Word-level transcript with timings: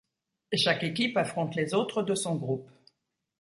Chaque 0.55 0.81
équipe 0.81 1.15
affronte 1.15 1.53
les 1.53 1.75
autres 1.75 2.01
de 2.01 2.15
son 2.15 2.33
groupe. 2.35 2.67